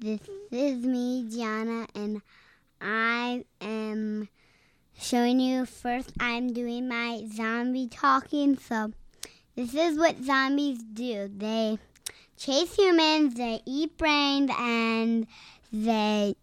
[0.00, 0.20] This
[0.52, 2.22] is me, Gianna, and
[2.80, 4.28] I am
[4.96, 6.12] showing you first.
[6.20, 8.56] I'm doing my zombie talking.
[8.58, 8.92] So,
[9.56, 11.78] this is what zombies do they
[12.36, 15.26] chase humans, they eat brains, and
[15.72, 16.36] they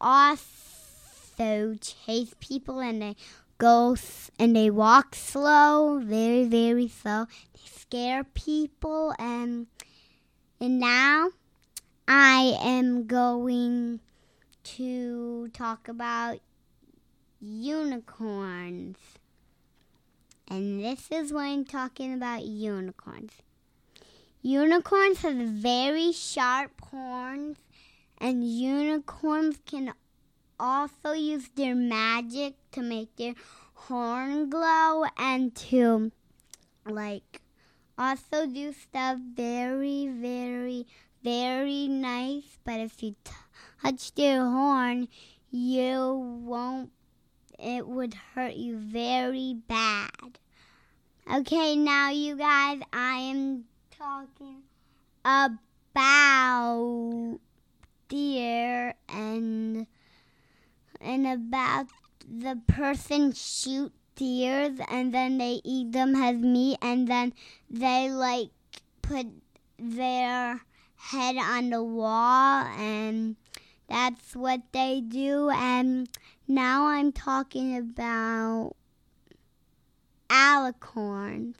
[0.00, 3.16] also chase people and they
[3.58, 3.94] go
[4.38, 7.26] and they walk slow, very, very slow.
[7.52, 9.66] They scare people and
[10.58, 11.28] and now
[12.60, 14.00] am going
[14.64, 16.40] to talk about
[17.40, 18.98] unicorns.
[20.48, 23.32] And this is what I'm talking about unicorns.
[24.42, 27.58] Unicorns have very sharp horns,
[28.18, 29.92] and unicorns can
[30.58, 33.34] also use their magic to make their
[33.74, 36.12] horn glow and to,
[36.86, 37.42] like,
[37.98, 40.86] also do stuff very, very,
[41.26, 42.58] very nice.
[42.62, 43.16] But if you
[43.82, 45.08] touch their horn,
[45.50, 46.92] you won't,
[47.58, 50.38] it would hurt you very bad.
[51.28, 54.62] Okay, now you guys, I am talking
[55.24, 55.50] about
[58.08, 59.88] deer and
[61.00, 61.86] and about
[62.24, 67.32] the person shoot deers and then they eat them as meat and then
[67.68, 68.50] they like
[69.02, 69.26] put
[69.78, 70.60] their
[71.10, 73.36] head on the wall and
[73.88, 76.08] that's what they do and
[76.48, 78.76] now I'm talking about
[80.28, 81.54] alicorns.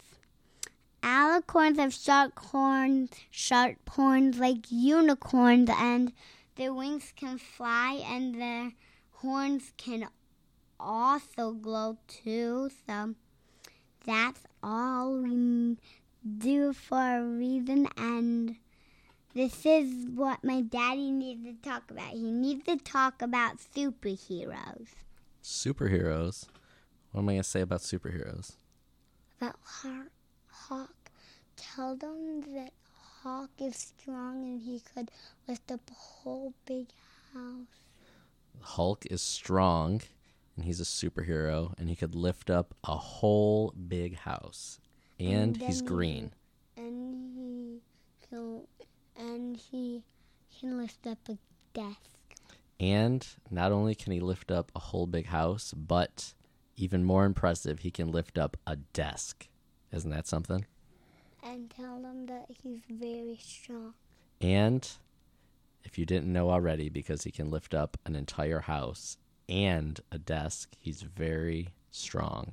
[1.02, 6.12] Alicorns have sharp horns, sharp horns like unicorns, and
[6.56, 8.72] their wings can fly, and their
[9.10, 10.08] horns can
[10.78, 12.70] also glow too.
[12.86, 13.14] So
[14.04, 15.78] that's all we
[16.38, 18.56] do for a reason, and
[19.36, 22.08] this is what my daddy needs to talk about.
[22.08, 24.88] He needs to talk about superheroes.
[25.42, 26.46] Superheroes.
[27.12, 28.52] What am I gonna say about superheroes?
[29.38, 29.56] About
[30.48, 31.10] Hulk.
[31.56, 32.72] Tell them that
[33.22, 35.10] Hulk is strong and he could
[35.46, 36.86] lift up a whole big
[37.34, 37.66] house.
[38.60, 40.00] Hulk is strong,
[40.56, 44.80] and he's a superhero, and he could lift up a whole big house,
[45.20, 46.32] and And he's green.
[46.76, 47.80] And he
[48.28, 48.62] can,
[49.18, 50.04] and he
[50.58, 51.38] can lift up a
[51.74, 52.10] desk.
[52.78, 56.34] And not only can he lift up a whole big house, but
[56.76, 59.48] even more impressive, he can lift up a desk.
[59.92, 60.66] Isn't that something?
[61.42, 63.94] And tell them that he's very strong.
[64.40, 64.86] And
[65.84, 69.16] if you didn't know already, because he can lift up an entire house
[69.48, 72.52] and a desk, he's very strong.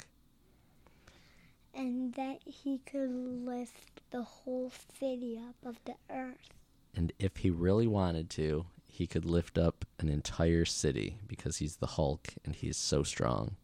[1.74, 6.54] And that he could lift the whole city up of the earth.
[6.96, 11.78] And if he really wanted to, he could lift up an entire city because he's
[11.78, 13.56] the Hulk and he's so strong.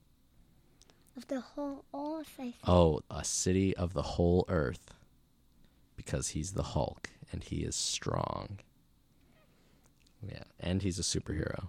[1.16, 2.56] Of the whole earth, I think.
[2.68, 4.96] Oh, a city of the whole earth
[5.96, 8.60] because he's the Hulk and he is strong.
[10.28, 11.68] Yeah, and he's a superhero.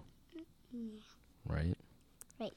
[1.45, 1.75] Right?
[2.39, 2.53] Right.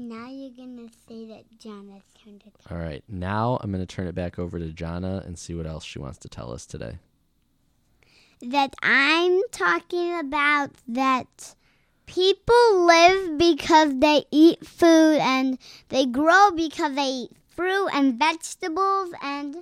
[0.00, 2.70] Now you're gonna say that Jana's turn to talk.
[2.70, 3.02] All right.
[3.08, 5.98] Now I'm going to turn it back over to Jana and see what else she
[5.98, 6.98] wants to tell us today.
[8.40, 11.56] That I'm talking about that
[12.06, 19.10] people live because they eat food and they grow because they eat fruit and vegetables
[19.20, 19.56] and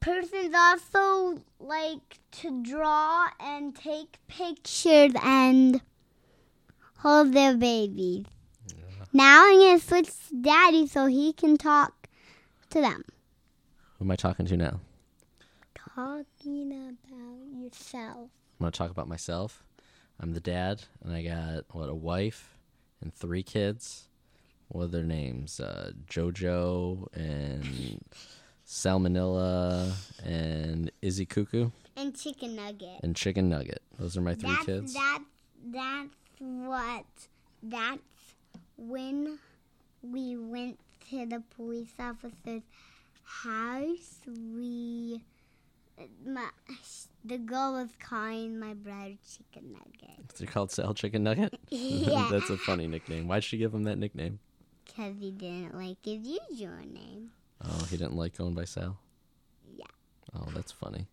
[0.00, 5.80] persons also like to draw and take pictures and
[6.98, 8.26] hold their babies.
[9.12, 12.08] Now I'm gonna switch to Daddy so he can talk
[12.70, 13.04] to them.
[13.98, 14.80] Who am I talking to now?
[15.74, 18.30] Talking about yourself.
[18.60, 19.64] I'm going to talk about myself.
[20.20, 22.56] I'm the dad, and I got, what, a wife
[23.00, 24.08] and three kids.
[24.68, 25.58] What are their names?
[25.60, 28.00] Uh, Jojo and
[28.66, 29.92] Salmonella
[30.24, 33.00] and Izzy Cuckoo And chicken nugget.
[33.02, 33.82] and Chicken Nugget.
[33.98, 34.94] Those are my three that's, kids.
[34.94, 35.24] That's
[35.72, 37.06] that's what
[37.62, 38.00] that's
[38.78, 39.38] when
[40.02, 40.78] we went
[41.10, 42.62] to the police officer's
[43.24, 44.20] house.
[44.26, 45.20] We
[46.24, 46.48] my,
[47.24, 51.58] the girl was calling my brother chicken nugget They're called Sal Chicken Nugget?
[51.70, 52.28] Yeah.
[52.30, 53.26] That's a funny nickname.
[53.26, 54.38] Why'd she give him that nickname?
[54.98, 57.30] because he didn't like his usual name.
[57.64, 58.98] Oh, he didn't like going by Sal?
[59.76, 59.86] Yeah.
[60.34, 61.06] Oh, that's funny.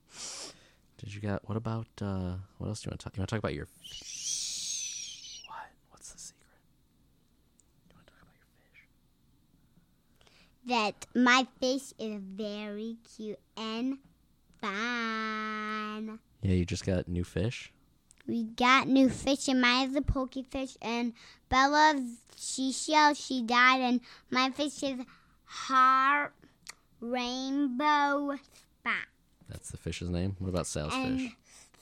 [0.98, 3.16] Did you got, what about, uh, what else do you want to talk?
[3.16, 3.68] You want to talk about your,
[5.46, 5.70] what?
[5.92, 6.42] What's the secret?
[7.90, 8.88] You want to talk about your fish?
[10.68, 14.00] That my fish is very cute and
[14.62, 16.20] fun.
[16.42, 17.72] Yeah, you just got new fish?
[18.28, 21.14] we got new fish, and mine is a pokefish, and
[21.50, 22.02] Bella's
[22.36, 25.00] seashell, she she died, and my fish is
[25.46, 26.34] heart
[27.00, 29.08] rainbow spot.
[29.50, 30.36] That's the fish's name.
[30.40, 31.32] What about Sal's And fish?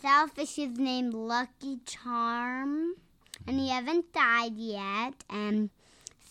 [0.03, 2.95] Salfish is named Lucky Charm,
[3.47, 3.85] and he mm-hmm.
[3.85, 5.13] hasn't died yet.
[5.29, 5.69] And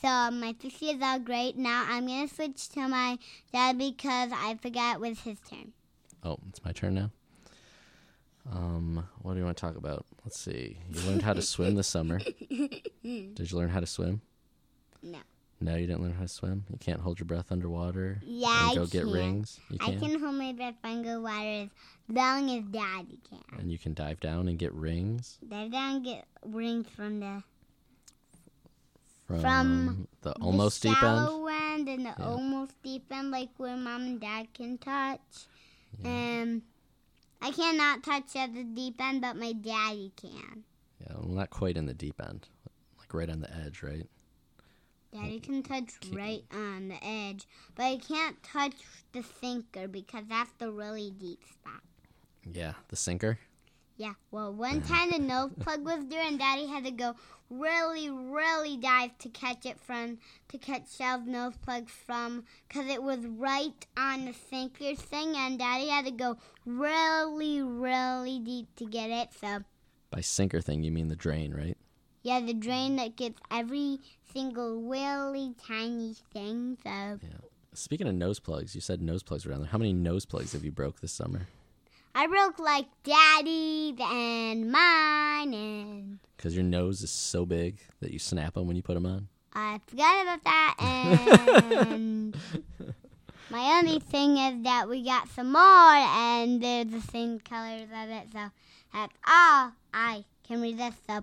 [0.03, 1.57] so my fishes are great.
[1.57, 3.19] Now I'm gonna switch to my
[3.53, 5.73] dad because I forgot it was his turn.
[6.25, 7.11] Oh, it's my turn now.
[8.51, 10.05] Um, what do you want to talk about?
[10.25, 10.79] Let's see.
[10.91, 12.19] You learned how to swim this summer.
[12.51, 12.91] Did
[13.39, 14.21] you learn how to swim?
[15.03, 15.19] No.
[15.61, 16.65] No, you didn't learn how to swim.
[16.71, 18.21] You can't hold your breath underwater.
[18.25, 19.13] Yeah, and I go get can.
[19.13, 19.61] rings.
[19.71, 20.01] You I can.
[20.01, 21.69] can hold my breath under water as
[22.09, 23.61] long as Daddy can.
[23.61, 27.45] And you can dive down and get rings Dive down and get rings from the
[29.41, 31.29] from, From the almost the deep end.
[31.29, 32.27] end and the Yeah.
[32.27, 35.21] almost deep end, like where mom and dad can touch.
[35.99, 36.43] Yeah.
[36.43, 36.63] Um,
[37.41, 40.65] I cannot touch at the deep end, but my daddy can.
[41.01, 42.49] Yeah, well, not quite in the deep end,
[42.99, 44.09] like right on the edge, right?
[45.13, 46.17] Daddy can touch Okay.
[46.17, 48.75] right on the edge, but I can't touch
[49.13, 51.83] the sinker because that's the really deep spot.
[52.51, 53.39] Yeah, the sinker.
[53.97, 57.15] Yeah, well, one time the nose plug was there, and Daddy had to go
[57.51, 60.19] really, really dive to catch it from
[60.49, 65.59] to catch Shell's nose plug from, cause it was right on the sinker thing, and
[65.59, 69.29] Daddy had to go really, really deep to get it.
[69.39, 69.61] So
[70.11, 71.77] By sinker thing, you mean the drain, right?
[72.25, 73.99] yeah, the drain that gets every
[74.33, 76.79] single really tiny thing.
[76.83, 76.89] So
[77.23, 77.39] Yeah.
[77.75, 79.71] Speaking of nose plugs, you said nose plugs were down there.
[79.71, 81.49] How many nose plugs have you broke this summer?
[82.15, 88.19] I broke like daddy and mine, and Because your nose is so big that you
[88.19, 89.29] snap them when you put them on.
[89.55, 90.75] I forgot about that.
[91.89, 92.37] And
[93.51, 98.09] my only thing is that we got some more, and they're the same colors of
[98.11, 98.29] it.
[98.33, 98.51] So
[98.93, 100.99] that's all I can resist.
[101.09, 101.23] So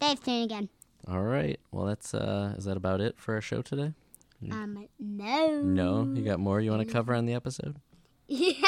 [0.00, 0.68] Dave's turn again.
[1.08, 1.58] All right.
[1.72, 3.92] Well, that's uh, is that about it for our show today?
[4.52, 5.62] Um, no.
[5.62, 7.76] No, you got more you want to cover on the episode?
[8.30, 8.60] Yeah.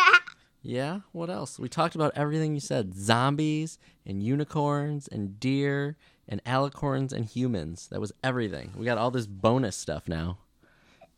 [0.63, 1.01] Yeah.
[1.13, 1.59] What else?
[1.59, 5.97] We talked about everything you said: zombies and unicorns and deer
[6.29, 7.89] and alicorns and humans.
[7.91, 8.73] That was everything.
[8.77, 10.39] We got all this bonus stuff now.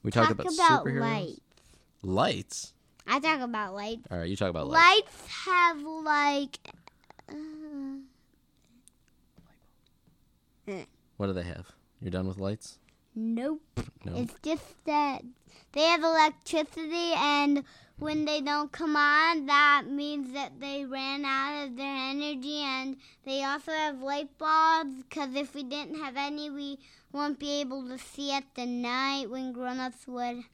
[0.03, 1.00] We talked Talk about, about superheroes.
[1.00, 1.41] lights.
[2.03, 2.73] Lights.
[3.06, 4.03] I talk about lights.
[4.11, 4.85] All right, you talk about lights.
[4.85, 6.59] Lights have like.
[7.29, 7.35] Uh,
[11.17, 11.73] What do they have?
[12.00, 12.79] You're done with lights?
[13.14, 13.62] Nope.
[14.05, 14.17] No.
[14.17, 15.23] It's just that
[15.73, 17.64] they have electricity, and
[17.99, 22.59] when they don't come on, that means that they ran out of their energy.
[22.59, 26.79] And they also have light bulbs, because if we didn't have any, we
[27.12, 30.44] won't be able to see at the night when grown-ups would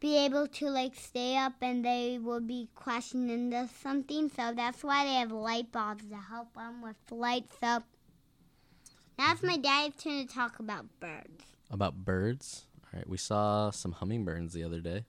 [0.00, 4.30] be able to like stay up and they will be crashing into something.
[4.30, 7.84] So that's why they have light bulbs to help them with lights up.
[9.18, 9.48] Now it's mm-hmm.
[9.48, 11.44] my dad's turn to talk about birds.
[11.70, 12.64] About birds.
[12.84, 15.04] All right, we saw some hummingbirds the other day.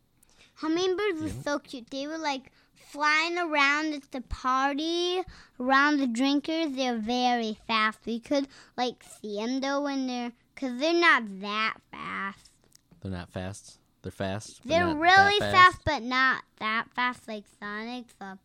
[0.55, 1.89] Hummingbirds were so cute.
[1.89, 5.21] They were like flying around at the party,
[5.59, 6.73] around the drinkers.
[6.75, 7.99] They're very fast.
[8.05, 12.51] We could like see them though when they're, cause they're not that fast.
[13.01, 13.77] They're not fast.
[14.01, 14.61] They're fast.
[14.65, 15.81] They're really that fast.
[15.85, 18.05] but not that fast like Sonic.
[18.19, 18.37] So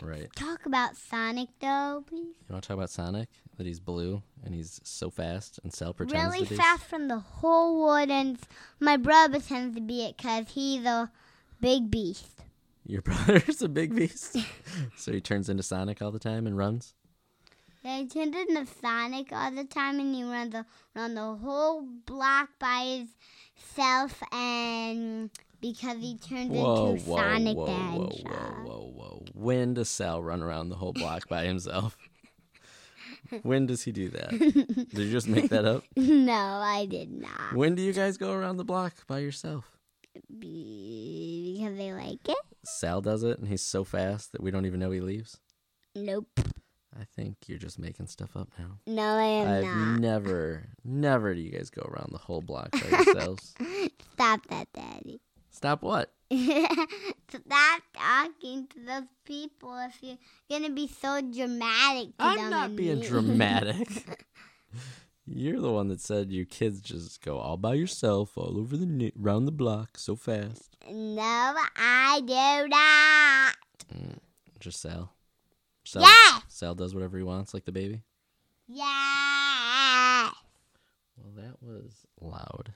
[0.00, 0.28] Right.
[0.36, 2.36] talk about Sonic though, please.
[2.48, 3.28] You want to talk about Sonic?
[3.58, 7.84] That he's blue and he's so fast, and Sal pretends Really fast from the whole
[7.84, 8.38] wood, and
[8.78, 11.10] my brother tends to be it cause he's a
[11.60, 12.44] big beast.
[12.86, 14.36] Your brother's a big beast,
[14.96, 16.94] so he turns into Sonic all the time and runs.
[17.82, 20.54] They turned into Sonic all the time, and he runs
[20.94, 23.06] around the whole block by
[23.56, 28.64] himself, and because he turns Whoa, into whoa, Sonic whoa, whoa, Hedgehog.
[28.64, 29.24] whoa, whoa, whoa!
[29.34, 31.96] When does Sal run around the whole block by himself?
[33.42, 34.30] When does he do that?
[34.90, 35.84] Did you just make that up?
[35.96, 37.52] no, I did not.
[37.54, 39.78] When do you guys go around the block by yourself?
[40.28, 42.36] Because they like it.
[42.64, 45.38] Sal does it, and he's so fast that we don't even know he leaves.
[45.94, 46.40] Nope.
[46.98, 48.78] I think you're just making stuff up now.
[48.86, 50.00] No, I am I've not.
[50.00, 53.54] never, never do you guys go around the whole block by yourselves.
[54.14, 55.20] Stop that, Daddy.
[55.50, 56.12] Stop what?
[57.28, 60.18] Stop talking to those people if you're
[60.50, 62.08] gonna be so dramatic.
[62.18, 64.26] To I'm them not being dramatic.
[65.30, 68.86] You're the one that said you kids just go all by yourself all over the
[68.86, 70.74] ni- around the block so fast.
[70.90, 71.22] No,
[71.76, 74.20] I do not.
[74.58, 75.12] Just Sal.
[75.84, 76.42] Sal, Yes.
[76.48, 78.02] Sal does whatever he wants, like the baby.
[78.66, 78.86] Yes.
[81.16, 82.72] Well, that was loud.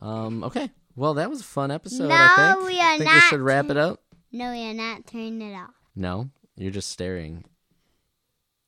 [0.00, 0.44] Um.
[0.44, 0.70] Okay.
[0.96, 2.08] Well, that was a fun episode.
[2.08, 2.66] No, I think.
[2.68, 4.02] we I are think we should wrap it up.
[4.30, 5.70] No, you're not turning it off.
[5.94, 7.44] No, you're just staring.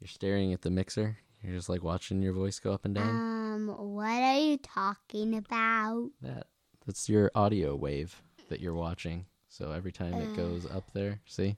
[0.01, 1.19] You're staring at the mixer.
[1.43, 3.09] You're just like watching your voice go up and down.
[3.09, 6.11] Um, what are you talking about?
[6.23, 6.47] that
[6.87, 9.25] that's your audio wave that you're watching.
[9.49, 10.35] So every time it Uh.
[10.37, 11.57] goes up there, see?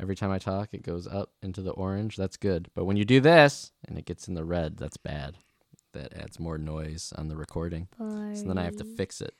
[0.00, 2.16] Every time I talk, it goes up into the orange.
[2.16, 2.68] That's good.
[2.74, 5.36] But when you do this and it gets in the red, that's bad.
[5.92, 7.88] That adds more noise on the recording.
[7.98, 9.34] So then I have to fix it.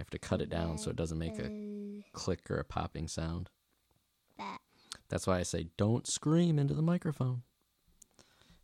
[0.00, 2.64] I have to cut it down so it doesn't make a Uh, click or a
[2.64, 3.50] popping sound.
[5.10, 7.42] That's why I say don't scream into the microphone.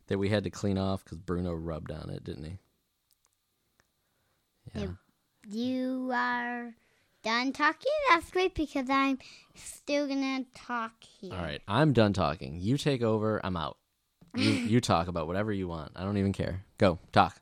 [0.07, 2.57] That we had to clean off because Bruno rubbed on it, didn't he?
[4.73, 4.87] Yeah.
[5.47, 6.73] You are
[7.23, 7.91] done talking?
[8.09, 9.19] That's great because I'm
[9.53, 11.33] still gonna talk here.
[11.33, 12.59] All right, I'm done talking.
[12.59, 13.39] You take over.
[13.45, 13.77] I'm out.
[14.35, 15.91] You you talk about whatever you want.
[15.95, 16.63] I don't even care.
[16.79, 17.39] Go talk.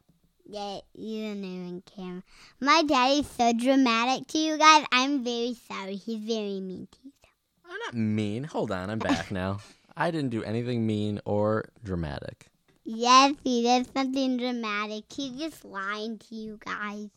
[0.47, 2.23] Yeah, you don't even care.
[2.59, 4.85] My daddy's so dramatic to you guys.
[4.91, 5.95] I'm very sorry.
[5.95, 7.11] He's very mean to you.
[7.67, 8.43] I'm not mean.
[8.43, 9.59] Hold on, I'm back now.
[9.97, 12.47] I didn't do anything mean or dramatic.
[12.83, 15.05] Yes, he did something dramatic.
[15.11, 17.09] He's just lying to you guys.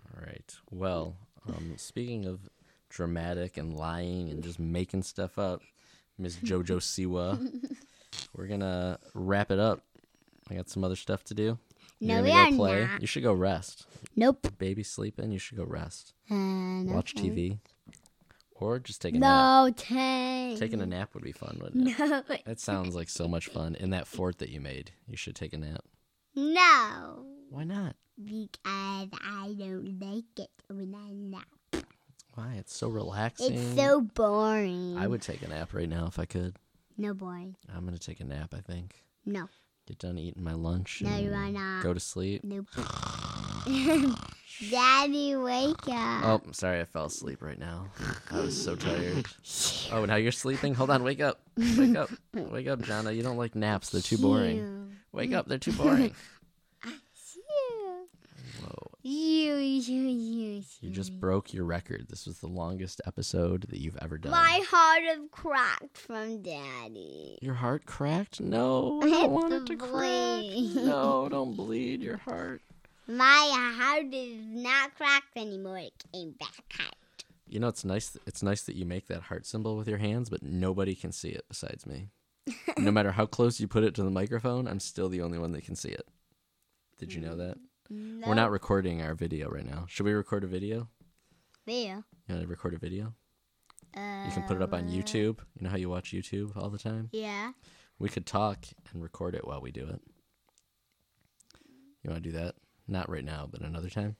[0.00, 0.54] All right.
[0.70, 1.16] Well,
[1.48, 2.40] um, speaking of
[2.90, 5.62] dramatic and lying and just making stuff up,
[6.18, 7.38] Miss Jojo Siwa,
[8.36, 9.80] we're gonna wrap it up.
[10.50, 11.58] I got some other stuff to do.
[12.00, 12.84] No, we are play.
[12.84, 13.00] not.
[13.00, 13.86] You should go rest.
[14.16, 14.46] Nope.
[14.58, 15.30] Baby sleeping.
[15.30, 16.12] You should go rest.
[16.30, 17.28] Uh, no Watch thanks.
[17.34, 17.58] TV,
[18.54, 19.66] or just take a nap.
[19.70, 19.72] No.
[20.58, 21.98] Taking a nap would be fun, wouldn't it?
[21.98, 22.22] No.
[22.44, 23.74] That sounds like so much fun.
[23.74, 25.84] In that fort that you made, you should take a nap.
[26.34, 27.24] No.
[27.50, 27.96] Why not?
[28.22, 31.48] Because I don't like it when I nap.
[32.34, 32.54] Why?
[32.58, 33.54] It's so relaxing.
[33.54, 34.96] It's so boring.
[34.98, 36.56] I would take a nap right now if I could.
[36.96, 37.56] No boring.
[37.74, 38.54] I'm gonna take a nap.
[38.56, 39.02] I think.
[39.26, 39.48] No.
[39.86, 41.02] Get done eating my lunch.
[41.02, 41.82] No, and you are not.
[41.82, 42.42] Go to sleep.
[42.42, 42.66] Nope.
[44.70, 46.24] Daddy, wake up.
[46.24, 47.88] Oh, I'm sorry, I fell asleep right now.
[48.30, 49.26] I was so tired.
[49.92, 50.74] Oh, now you're sleeping.
[50.74, 53.12] Hold on, wake up, wake up, wake up, Jana.
[53.12, 53.90] You don't like naps.
[53.90, 54.96] They're too boring.
[55.12, 55.48] Wake up.
[55.48, 56.14] They're too boring.
[59.06, 60.90] You, you, you, you.
[60.90, 62.06] Just broke your record.
[62.08, 64.32] This was the longest episode that you've ever done.
[64.32, 67.38] My heart is cracked from Daddy.
[67.42, 68.40] Your heart cracked?
[68.40, 70.84] No, I don't want to it to crack.
[70.86, 72.62] No, don't bleed your heart.
[73.06, 75.80] My heart is not cracked anymore.
[75.80, 77.24] It came back out.
[77.46, 78.16] You know, it's nice.
[78.26, 81.28] It's nice that you make that heart symbol with your hands, but nobody can see
[81.28, 82.08] it besides me.
[82.78, 85.52] no matter how close you put it to the microphone, I'm still the only one
[85.52, 86.08] that can see it.
[86.98, 87.58] Did you know that?
[87.94, 88.28] No.
[88.28, 89.86] We're not recording our video right now.
[89.88, 90.88] Should we record a video?
[91.66, 92.04] there.
[92.28, 93.14] You want to record a video?
[93.96, 95.38] Uh, You can put it up on YouTube.
[95.54, 97.08] You know how you watch YouTube all the time?
[97.12, 97.52] Yeah.
[97.98, 100.00] We could talk and record it while we do it.
[102.02, 102.56] You want to do that?
[102.88, 104.16] Not right now, but another time.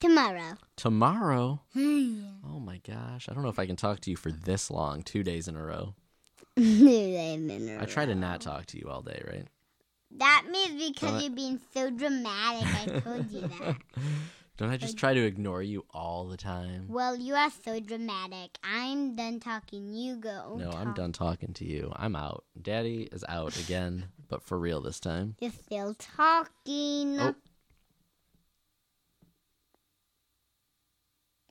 [0.00, 0.56] Tomorrow.
[0.76, 1.60] Tomorrow?
[1.76, 3.28] Oh my gosh.
[3.28, 5.56] I don't know if I can talk to you for this long, two days in
[5.56, 5.94] a row.
[6.56, 7.82] two days in a row.
[7.82, 9.46] I try to not talk to you all day, right?
[10.16, 12.66] That means because Don't- you're being so dramatic.
[12.66, 13.76] I told you that.
[14.56, 16.84] Don't I just try to ignore you all the time?
[16.88, 18.58] Well, you are so dramatic.
[18.62, 19.94] I'm done talking.
[19.94, 20.58] You go.
[20.60, 21.90] No, I'm done talking to you.
[21.96, 22.44] I'm out.
[22.60, 25.34] Daddy is out again, but for real this time.
[25.40, 27.18] You're still talking.
[27.20, 27.34] Oh.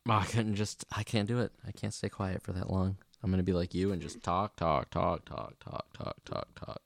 [0.07, 0.85] Oh, I couldn't just.
[0.95, 1.51] I can't do it.
[1.67, 2.97] I can't stay quiet for that long.
[3.23, 6.81] I'm gonna be like you and just talk, talk, talk, talk, talk, talk, talk, talk.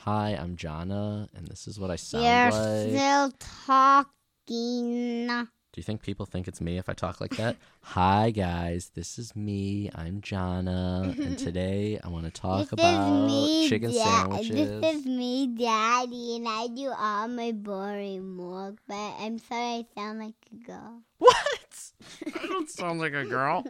[0.00, 2.90] Hi, I'm Jana, and this is what I sound You're like.
[2.90, 3.32] still
[3.66, 5.26] talking.
[5.26, 7.56] Do you think people think it's me if I talk like that?
[7.82, 9.90] Hi guys, this is me.
[9.94, 14.80] I'm Jana, and today I want to talk about me, chicken Da- sandwiches.
[14.80, 18.76] This is me, Daddy, and I do all my boring work.
[18.86, 21.02] But I'm sorry, I sound like a girl.
[21.18, 21.90] What?
[22.26, 23.64] I don't sound like a girl.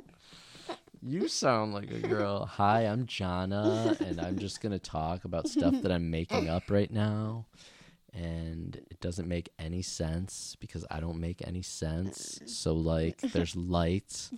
[1.02, 2.46] You sound like a girl.
[2.52, 6.90] Hi, I'm Jana, and I'm just gonna talk about stuff that I'm making up right
[6.90, 7.46] now.
[8.12, 12.40] And it doesn't make any sense because I don't make any sense.
[12.46, 14.30] So like there's lights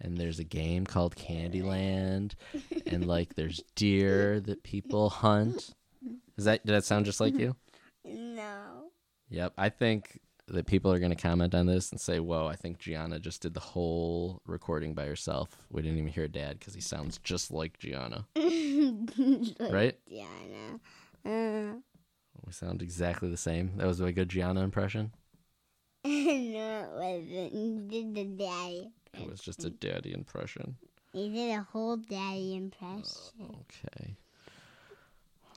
[0.00, 2.32] and there's a game called Candyland
[2.86, 5.74] and like there's deer that people hunt.
[6.36, 7.54] Is that did that sound just like you?
[8.04, 8.90] No.
[9.28, 9.52] Yep.
[9.56, 10.18] I think
[10.50, 13.42] that people are going to comment on this and say, whoa, I think Gianna just
[13.42, 15.48] did the whole recording by herself.
[15.70, 18.26] We didn't even hear dad because he sounds just like Gianna.
[18.36, 19.96] Right?
[20.08, 20.80] Diana.
[21.24, 21.74] Uh,
[22.46, 23.72] We sound exactly the same.
[23.76, 25.12] That was a good Gianna impression.
[26.04, 27.52] no, it wasn't.
[27.54, 28.90] You did the daddy.
[29.14, 30.76] It was just a daddy impression.
[31.12, 33.04] You did a whole daddy impression.
[33.40, 34.16] Okay.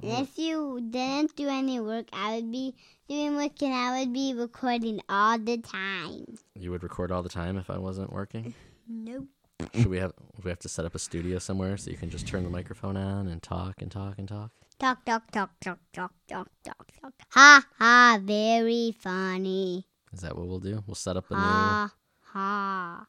[0.04, 2.76] And if you didn't do any work, I would be
[3.08, 6.26] doing work and I would be recording all the time.
[6.56, 8.54] You would record all the time if I wasn't working?
[8.86, 9.28] Nope.
[9.74, 10.12] Should we have
[10.44, 12.98] we have to set up a studio somewhere so you can just turn the microphone
[12.98, 14.52] on and talk and talk and talk?
[14.78, 17.14] Talk, talk, talk, talk, talk, talk, talk, talk.
[17.30, 19.86] Ha ha, very funny.
[20.12, 20.84] Is that what we'll do?
[20.86, 21.40] We'll set up a new.
[21.40, 21.94] Ha
[22.24, 23.06] ha,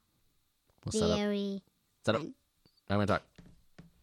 [0.85, 1.17] We'll set up.
[1.17, 1.61] very.
[2.05, 2.21] Set up.
[2.21, 2.31] I'm
[2.89, 3.23] gonna talk.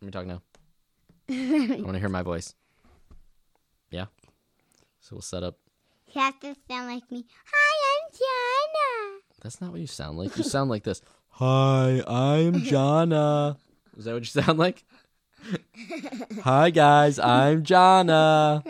[0.03, 0.43] Let me talk now.
[1.31, 2.55] I want to hear my voice.
[3.93, 4.07] Yeah.
[5.01, 5.59] So we'll set up.
[6.13, 7.27] You have to sound like me.
[7.53, 9.21] Hi, I'm Jana.
[9.43, 10.37] That's not what you sound like.
[10.37, 11.03] You sound like this.
[11.29, 13.59] Hi, I'm Jana.
[13.97, 14.85] Is that what you sound like?
[16.43, 18.63] Hi guys, I'm Jana.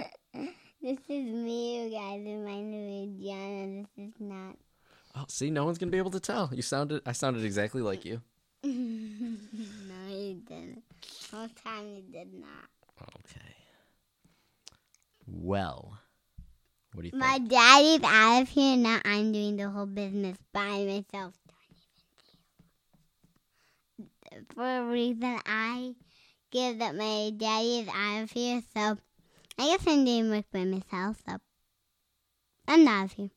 [0.83, 3.87] This is me, you guys, and my name is Jana.
[3.97, 4.57] This is not.
[5.15, 6.51] Oh, see, no one's gonna be able to tell.
[6.53, 7.03] You sounded.
[7.07, 8.23] I sounded exactly like you.
[8.65, 8.71] no,
[10.09, 10.83] you didn't.
[11.31, 12.67] Whole time you did not.
[13.19, 13.62] Okay.
[15.27, 15.99] Well,
[16.93, 17.23] what do you think?
[17.23, 21.35] My daddy's out of here, now I'm doing the whole business by myself.
[24.55, 25.95] For a reason, I
[26.51, 28.99] give that my daddy is out of here, so
[29.59, 31.39] I guess I'm doing work by myself, so
[32.67, 33.31] I'm not out of here.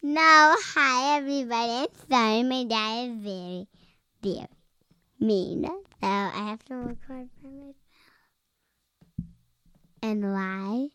[0.00, 1.88] No, hi everybody.
[2.08, 3.66] Sorry, my dad is very,
[4.22, 4.46] very
[5.20, 7.77] mean, so I have to record by myself
[10.02, 10.88] and lie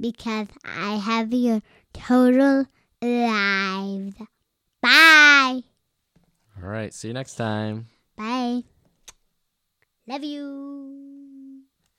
[0.00, 1.62] because I have your
[1.92, 2.66] total
[3.02, 4.16] lives.
[4.80, 5.62] Bye.
[6.56, 6.92] All right.
[6.92, 7.86] See you next time.
[8.16, 8.64] Bye.
[10.06, 11.17] Love you.